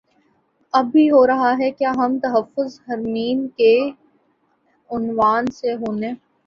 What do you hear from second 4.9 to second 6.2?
عنوان سے ہونے